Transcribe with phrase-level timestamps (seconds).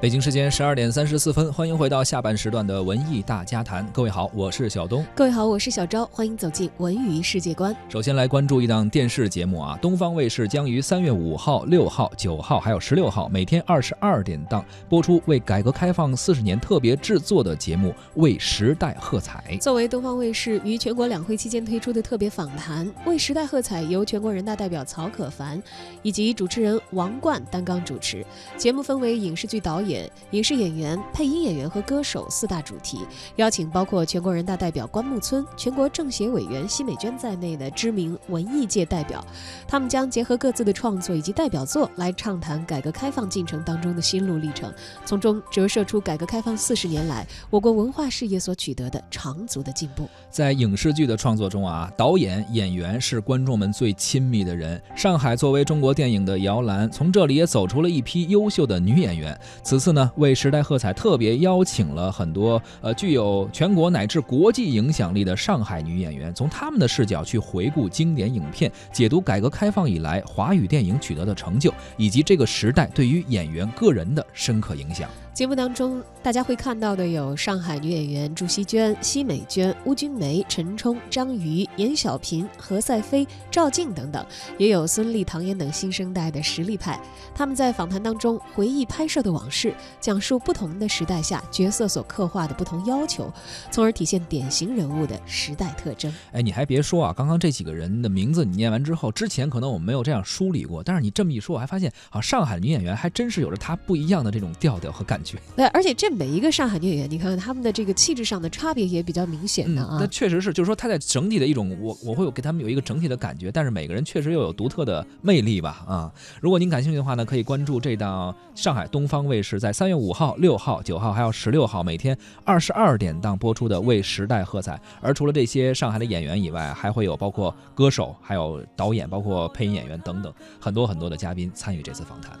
[0.00, 3.84] 北京时间十二点三十四分，欢迎回到下半时段的文艺大家谈。
[3.92, 5.04] 各位好，我是小东。
[5.12, 6.06] 各位好，我是小昭。
[6.12, 7.74] 欢迎走进文娱世界观。
[7.88, 19.42] 首先来关注一档电视节目啊，东方卫视将于三月五号、六号、九号还有十六号每天二十二点档播出为改革开放四十年特别制作的节目《为时代喝彩》。
[19.58, 25.60] 作为东方卫视于全国两会期间推出的特别访谈，《为时代喝彩》由全国人大代表曹可凡
[26.04, 28.24] 以及主持人王冠担纲主持。
[28.56, 32.98] 节目分为影视剧导演、演影视演员、配音演员和歌手四大主题，
[33.36, 39.24] 邀请包括全国人大代表关木村、全国政协委员奚美娟在内的知名文艺界代表，
[39.66, 44.72] 他们将结合各自的创作以及代表作来畅谈改革开放进程当中的心路历程，
[45.04, 50.08] 从中折射出改革开放四十年来我国文化事业所取得的长足的进步。
[50.30, 54.80] 在影视剧的创作中啊，导演、演员是观众们最亲密的人。
[54.94, 59.38] 上海作为中国电影的摇篮，从这里也走出了一批优秀的女演员。
[59.62, 75.08] 此此次呢，为时代喝彩特别邀请了很多呃具有全国乃至国际影响力的上海女演员，从他们的视角去回顾经典影片，解读改革开放以来华语电影取得的成就，以及这个时代对于演员个人的深刻影响。
[75.38, 84.26] 节目当中，大家会看到的有上海女演员朱希娟、奚美娟、邬君梅、陈冲、张瑜、严小平、何赛飞、赵静等等，
[84.58, 87.00] 也有孙俪、唐嫣等新生代的实力派。
[87.36, 93.32] 他们在访谈当中回忆拍摄的往事，讲述不同的时代下角色所刻画的不同要求，
[93.70, 96.12] 从而体现典型人物的时代特征。
[96.32, 105.27] 哎，你还别说啊，刚刚这几个人的名字你念完之后，之前可能我们没有这样梳理过，但是你这么一说，我还发现啊，上海女演员还真是有着她不一样的这种调调和感觉。
[105.56, 109.98] 对，而且这每一个上海女演员，你看看他们的这个气质上的差别也比较明显的啊。
[110.00, 116.12] 那确实是，就是说她在整体的一种，我我会有给他们有一个整体的感觉，但是每个人确实又有独特的魅力吧啊。
[116.40, 124.72] 如果您感兴趣的话呢，可以关注这档上海东方卫视在三月五号、六号、九号还有十六号每天二十二点档播出的《为时代喝彩》。
[125.00, 132.38] 而除了这些上海的演员以外，还会有包括歌手、还有导演、包括配音演员等等很多很多的嘉宾参与这次访谈。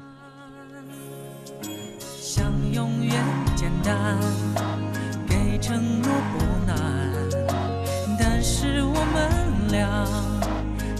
[3.88, 3.96] 单，
[5.26, 6.76] 给承诺不难，
[8.20, 9.16] 但是我们
[9.70, 10.04] 俩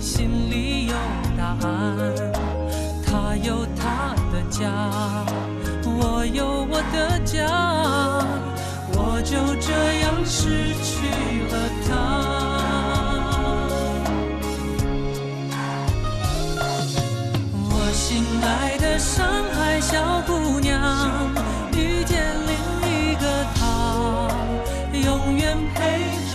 [0.01, 0.95] 心里有
[1.37, 1.69] 答案。
[3.05, 4.65] 他有他的家，
[5.85, 7.45] 我有我的家，
[8.95, 9.69] 我就这
[10.01, 10.88] 样失去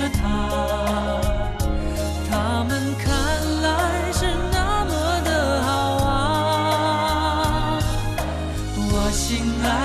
[0.09, 0.21] 他，
[2.29, 3.11] 他们看
[3.61, 4.91] 来是那么
[5.23, 5.29] 的
[5.63, 5.69] 好
[6.05, 7.79] 啊，
[8.75, 9.82] 我心爱。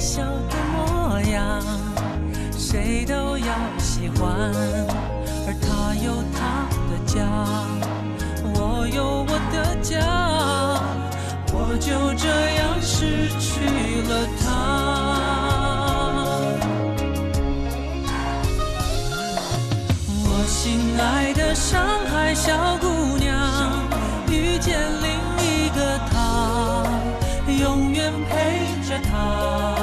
[0.00, 1.62] 笑的模样，
[2.56, 4.50] 谁都要喜欢。
[5.46, 7.20] 而他有他的家，
[8.54, 10.00] 我有我的家，
[11.52, 13.60] 我就这样失去
[14.08, 14.42] 了他。
[20.24, 22.86] 我心爱的上海小姑
[23.18, 23.36] 娘，
[24.30, 25.10] 遇见另
[25.44, 26.86] 一个他，
[27.46, 29.79] 永远陪着他。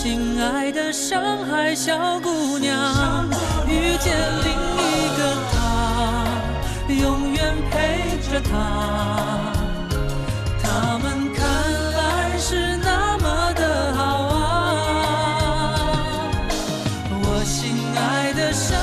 [0.00, 3.28] 心爱的上海小姑娘，
[3.66, 5.58] 遇见另一个他，
[6.86, 7.76] 永远陪
[8.30, 8.48] 着她。
[10.62, 11.42] 他们看
[11.96, 14.38] 来是那么的好啊！
[17.10, 18.78] 我心爱的上